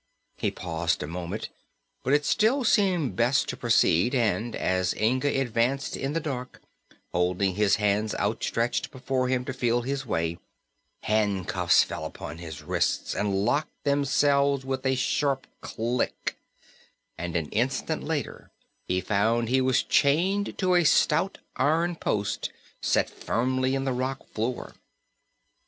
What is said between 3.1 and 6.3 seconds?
best to proceed, and as Inga advanced in the